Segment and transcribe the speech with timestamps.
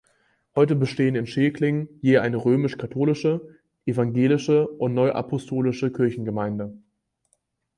[0.55, 6.73] Heute bestehen in Schelklingen je eine römisch-katholische, evangelische und neuapostolische Kirchengemeinde.